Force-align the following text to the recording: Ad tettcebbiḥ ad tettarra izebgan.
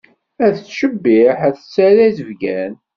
Ad 0.45 0.53
tettcebbiḥ 0.55 1.37
ad 1.47 1.55
tettarra 1.55 2.03
izebgan. 2.09 2.73